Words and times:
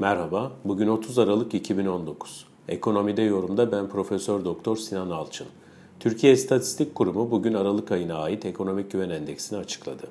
Merhaba, 0.00 0.52
bugün 0.64 0.88
30 0.88 1.18
Aralık 1.18 1.54
2019. 1.54 2.46
Ekonomide 2.68 3.22
yorumda 3.22 3.72
ben 3.72 3.88
Profesör 3.88 4.44
Doktor 4.44 4.76
Sinan 4.76 5.10
Alçın. 5.10 5.46
Türkiye 6.00 6.32
İstatistik 6.32 6.94
Kurumu 6.94 7.30
bugün 7.30 7.54
Aralık 7.54 7.92
ayına 7.92 8.14
ait 8.14 8.44
ekonomik 8.44 8.90
güven 8.90 9.10
endeksini 9.10 9.58
açıkladı. 9.58 10.06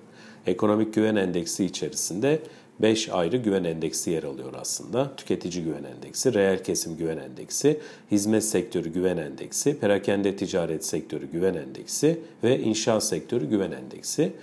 Ekonomik 0.46 0.94
güven 0.94 1.16
endeksi 1.16 1.66
içerisinde 1.66 2.40
5 2.80 3.10
ayrı 3.10 3.38
güven 3.38 3.64
endeksi 3.64 4.12
yer 4.12 4.24
alıyor 4.24 4.54
aslında. 4.62 5.16
Tüketici 5.16 5.64
güven 5.64 5.84
endeksi, 5.84 6.34
reel 6.34 6.64
kesim 6.64 6.98
güven 6.98 7.18
endeksi, 7.18 7.80
hizmet 8.12 8.44
sektörü 8.44 8.90
güven 8.90 9.18
endeksi, 9.18 9.80
perakende 9.80 10.36
ticaret 10.36 10.86
sektörü 10.86 11.32
güven 11.32 11.54
endeksi 11.54 12.20
ve 12.44 12.60
inşaat 12.60 13.04
sektörü 13.04 13.46
güven 13.46 13.72
endeksi. 13.72 14.34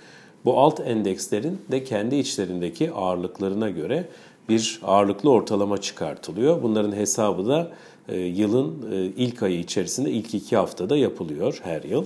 Bu 0.45 0.59
alt 0.59 0.79
endekslerin 0.79 1.61
de 1.71 1.83
kendi 1.83 2.15
içlerindeki 2.15 2.91
ağırlıklarına 2.91 3.69
göre 3.69 4.07
bir 4.49 4.79
ağırlıklı 4.83 5.29
ortalama 5.31 5.81
çıkartılıyor. 5.81 6.63
Bunların 6.63 6.95
hesabı 6.95 7.47
da 7.47 7.71
e, 8.09 8.17
yılın 8.19 8.91
e, 8.91 9.05
ilk 9.05 9.43
ayı 9.43 9.59
içerisinde 9.59 10.11
ilk 10.11 10.33
iki 10.33 10.57
haftada 10.57 10.97
yapılıyor 10.97 11.59
her 11.63 11.83
yıl. 11.83 12.05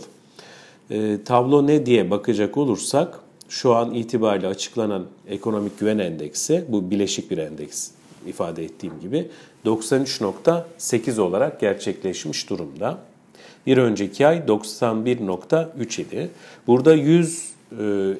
E, 0.91 1.17
tablo 1.25 1.67
ne 1.67 1.85
diye 1.85 2.11
bakacak 2.11 2.57
olursak 2.57 3.19
şu 3.49 3.75
an 3.75 3.93
itibariyle 3.93 4.47
açıklanan 4.47 5.05
ekonomik 5.27 5.79
güven 5.79 5.97
endeksi 5.97 6.65
bu 6.67 6.91
bileşik 6.91 7.31
bir 7.31 7.37
endeks 7.37 7.91
ifade 8.27 8.63
ettiğim 8.63 8.99
gibi 9.01 9.27
93.8 9.65 11.21
olarak 11.21 11.59
gerçekleşmiş 11.59 12.49
durumda. 12.49 12.97
Bir 13.67 13.77
önceki 13.77 14.27
ay 14.27 14.37
91.3 14.37 16.01
idi. 16.01 16.29
Burada 16.67 16.93
100 16.95 17.49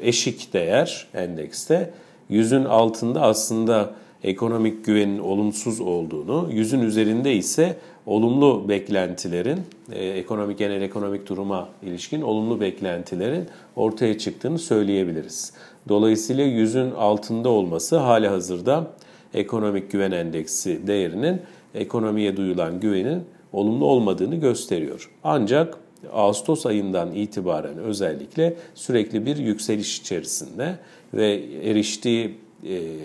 eşik 0.01 0.53
değer 0.53 1.07
endekste 1.13 1.93
100'ün 2.31 2.65
altında 2.65 3.21
aslında 3.21 3.93
ekonomik 4.23 4.85
güvenin 4.85 5.19
olumsuz 5.19 5.81
olduğunu, 5.81 6.49
yüzün 6.51 6.79
üzerinde 6.79 7.33
ise 7.33 7.77
olumlu 8.05 8.69
beklentilerin, 8.69 9.59
e, 9.91 10.05
ekonomik 10.05 10.57
genel 10.57 10.81
ekonomik 10.81 11.29
duruma 11.29 11.69
ilişkin 11.83 12.21
olumlu 12.21 12.61
beklentilerin 12.61 13.45
ortaya 13.75 14.17
çıktığını 14.17 14.59
söyleyebiliriz. 14.59 15.53
Dolayısıyla 15.89 16.43
yüzün 16.43 16.91
altında 16.91 17.49
olması 17.49 17.97
hali 17.97 18.27
hazırda 18.27 18.87
ekonomik 19.33 19.91
güven 19.91 20.11
endeksi 20.11 20.87
değerinin 20.87 21.41
ekonomiye 21.75 22.37
duyulan 22.37 22.79
güvenin 22.79 23.23
olumlu 23.53 23.85
olmadığını 23.85 24.35
gösteriyor. 24.35 25.11
Ancak 25.23 25.77
Ağustos 26.13 26.65
ayından 26.65 27.11
itibaren 27.15 27.77
özellikle 27.77 28.55
sürekli 28.75 29.25
bir 29.25 29.37
yükseliş 29.37 29.99
içerisinde 29.99 30.75
ve 31.13 31.41
eriştiği 31.63 32.37
e, 32.67 32.97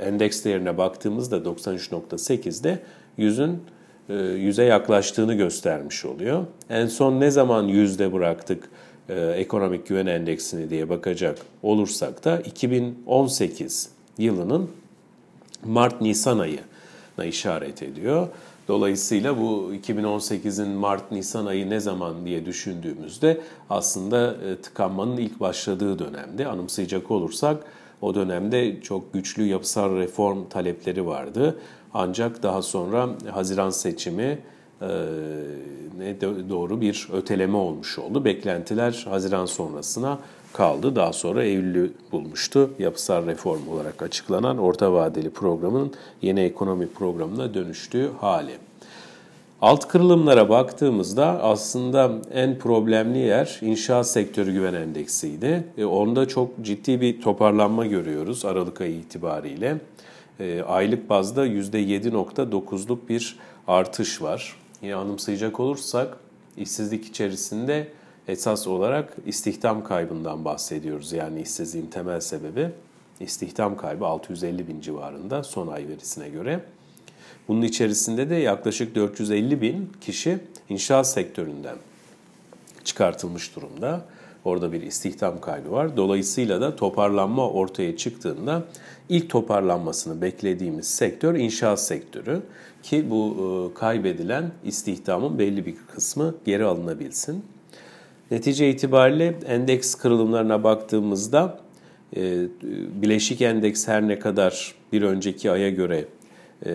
endeks 0.00 0.44
değerine 0.44 0.78
baktığımızda 0.78 1.36
93.8'de 1.36 2.78
yüzün 3.16 3.62
e, 4.08 4.14
yüze 4.14 4.64
yaklaştığını 4.64 5.34
göstermiş 5.34 6.04
oluyor. 6.04 6.46
En 6.70 6.86
son 6.86 7.20
ne 7.20 7.30
zaman 7.30 7.64
yüzde 7.64 8.12
bıraktık 8.12 8.68
e, 9.08 9.20
ekonomik 9.20 9.86
güven 9.86 10.06
endeksini 10.06 10.70
diye 10.70 10.88
bakacak 10.88 11.38
olursak 11.62 12.24
da 12.24 12.40
2018 12.40 13.90
yılının 14.18 14.70
Mart-Nisan 15.64 16.38
ayına 16.38 17.24
işaret 17.24 17.82
ediyor. 17.82 18.28
Dolayısıyla 18.68 19.38
bu 19.38 19.72
2018'in 19.86 20.68
Mart-Nisan 20.68 21.46
ayı 21.46 21.70
ne 21.70 21.80
zaman 21.80 22.26
diye 22.26 22.46
düşündüğümüzde 22.46 23.40
aslında 23.70 24.36
tıkanmanın 24.62 25.16
ilk 25.16 25.40
başladığı 25.40 25.98
dönemde 25.98 26.46
anımsayacak 26.46 27.10
olursak 27.10 27.64
o 28.02 28.14
dönemde 28.14 28.80
çok 28.80 29.12
güçlü 29.12 29.44
yapısal 29.44 29.96
reform 29.96 30.48
talepleri 30.48 31.06
vardı. 31.06 31.58
Ancak 31.94 32.42
daha 32.42 32.62
sonra 32.62 33.08
Haziran 33.30 33.70
seçimi 33.70 34.38
e, 34.82 34.88
ne 35.98 36.20
doğru 36.20 36.80
bir 36.80 37.08
öteleme 37.12 37.56
olmuş 37.56 37.98
oldu. 37.98 38.24
Beklentiler 38.24 39.06
Haziran 39.10 39.46
sonrasına 39.46 40.18
kaldı. 40.52 40.96
Daha 40.96 41.12
sonra 41.12 41.44
Eylül'ü 41.44 41.92
bulmuştu. 42.12 42.70
Yapısal 42.78 43.26
reform 43.26 43.68
olarak 43.68 44.02
açıklanan 44.02 44.58
orta 44.58 44.92
vadeli 44.92 45.30
programın 45.30 45.92
yeni 46.22 46.40
ekonomi 46.40 46.88
programına 46.88 47.54
dönüştüğü 47.54 48.10
hali. 48.20 48.71
Alt 49.62 49.88
kırılımlara 49.88 50.48
baktığımızda 50.48 51.42
aslında 51.42 52.12
en 52.32 52.58
problemli 52.58 53.18
yer 53.18 53.58
inşaat 53.60 54.08
sektörü 54.08 54.52
güven 54.52 54.74
endeksiydi. 54.74 55.64
E, 55.78 55.84
onda 55.84 56.28
çok 56.28 56.50
ciddi 56.62 57.00
bir 57.00 57.20
toparlanma 57.20 57.86
görüyoruz 57.86 58.44
Aralık 58.44 58.80
ayı 58.80 58.94
itibariyle. 58.94 59.78
E, 60.40 60.62
aylık 60.62 61.10
bazda 61.10 61.46
%7.9'luk 61.46 62.98
bir 63.08 63.38
artış 63.68 64.22
var. 64.22 64.56
Yine 64.82 64.94
anımsayacak 64.94 65.60
olursak 65.60 66.16
işsizlik 66.56 67.06
içerisinde 67.06 67.88
esas 68.28 68.66
olarak 68.66 69.16
istihdam 69.26 69.84
kaybından 69.84 70.44
bahsediyoruz. 70.44 71.12
Yani 71.12 71.40
işsizliğin 71.40 71.86
temel 71.86 72.20
sebebi 72.20 72.70
istihdam 73.20 73.76
kaybı 73.76 74.06
650 74.06 74.68
bin 74.68 74.80
civarında 74.80 75.42
son 75.42 75.68
ay 75.68 75.88
verisine 75.88 76.28
göre. 76.28 76.60
Bunun 77.48 77.62
içerisinde 77.62 78.30
de 78.30 78.34
yaklaşık 78.34 78.94
450 78.94 79.60
bin 79.60 79.92
kişi 80.00 80.38
inşaat 80.68 81.08
sektöründen 81.08 81.76
çıkartılmış 82.84 83.56
durumda. 83.56 84.04
Orada 84.44 84.72
bir 84.72 84.82
istihdam 84.82 85.40
kaybı 85.40 85.70
var. 85.70 85.96
Dolayısıyla 85.96 86.60
da 86.60 86.76
toparlanma 86.76 87.50
ortaya 87.50 87.96
çıktığında 87.96 88.62
ilk 89.08 89.30
toparlanmasını 89.30 90.22
beklediğimiz 90.22 90.86
sektör 90.86 91.34
inşaat 91.34 91.80
sektörü 91.80 92.42
ki 92.82 93.10
bu 93.10 93.36
e, 93.36 93.78
kaybedilen 93.78 94.50
istihdamın 94.64 95.38
belli 95.38 95.66
bir 95.66 95.74
kısmı 95.94 96.34
geri 96.44 96.64
alınabilsin. 96.64 97.44
Netice 98.30 98.70
itibariyle 98.70 99.34
endeks 99.46 99.94
kırılımlarına 99.94 100.64
baktığımızda 100.64 101.60
e, 102.16 102.46
bileşik 103.02 103.40
endeks 103.42 103.88
her 103.88 104.08
ne 104.08 104.18
kadar 104.18 104.74
bir 104.92 105.02
önceki 105.02 105.50
aya 105.50 105.70
göre 105.70 106.04
e, 106.66 106.70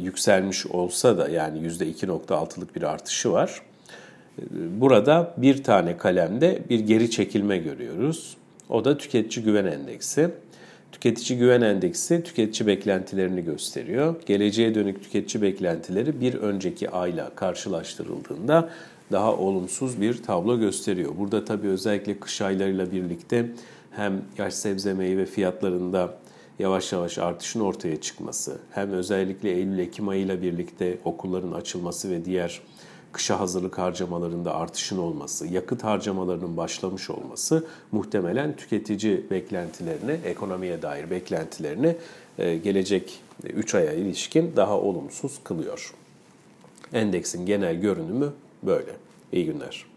yükselmiş 0.00 0.66
olsa 0.66 1.18
da 1.18 1.28
yani 1.28 1.58
%2.6'lık 1.58 2.76
bir 2.76 2.82
artışı 2.82 3.32
var. 3.32 3.62
E, 4.38 4.42
burada 4.80 5.34
bir 5.36 5.64
tane 5.64 5.96
kalemde 5.96 6.62
bir 6.70 6.80
geri 6.80 7.10
çekilme 7.10 7.58
görüyoruz. 7.58 8.36
O 8.68 8.84
da 8.84 8.98
tüketici 8.98 9.44
güven 9.44 9.64
endeksi. 9.66 10.30
Tüketici 10.92 11.38
güven 11.38 11.60
endeksi 11.60 12.22
tüketici 12.22 12.66
beklentilerini 12.66 13.44
gösteriyor. 13.44 14.14
Geleceğe 14.26 14.74
dönük 14.74 15.02
tüketici 15.02 15.42
beklentileri 15.42 16.20
bir 16.20 16.34
önceki 16.34 16.90
ayla 16.90 17.30
karşılaştırıldığında 17.34 18.68
daha 19.12 19.36
olumsuz 19.36 20.00
bir 20.00 20.22
tablo 20.22 20.58
gösteriyor. 20.58 21.12
Burada 21.18 21.44
tabii 21.44 21.68
özellikle 21.68 22.18
kış 22.18 22.42
aylarıyla 22.42 22.92
birlikte 22.92 23.46
hem 23.90 24.22
yaş 24.38 24.54
sebze 24.54 24.94
meyve 24.94 25.26
fiyatlarında 25.26 26.14
yavaş 26.58 26.92
yavaş 26.92 27.18
artışın 27.18 27.60
ortaya 27.60 28.00
çıkması, 28.00 28.58
hem 28.70 28.92
özellikle 28.92 29.50
Eylül-Ekim 29.50 30.08
ayıyla 30.08 30.42
birlikte 30.42 30.98
okulların 31.04 31.52
açılması 31.52 32.10
ve 32.10 32.24
diğer 32.24 32.60
kışa 33.12 33.40
hazırlık 33.40 33.78
harcamalarında 33.78 34.54
artışın 34.54 34.98
olması, 34.98 35.46
yakıt 35.46 35.84
harcamalarının 35.84 36.56
başlamış 36.56 37.10
olması 37.10 37.66
muhtemelen 37.92 38.56
tüketici 38.56 39.30
beklentilerini, 39.30 40.18
ekonomiye 40.24 40.82
dair 40.82 41.10
beklentilerini 41.10 41.96
e, 42.38 42.56
gelecek 42.56 43.20
3 43.44 43.74
aya 43.74 43.92
ilişkin 43.92 44.52
daha 44.56 44.80
olumsuz 44.80 45.38
kılıyor. 45.44 45.94
Endeksin 46.92 47.46
genel 47.46 47.80
görünümü 47.80 48.32
böyle. 48.62 48.96
İyi 49.32 49.46
günler. 49.46 49.95